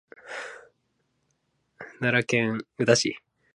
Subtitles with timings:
[1.99, 3.19] 奈良県宇陀市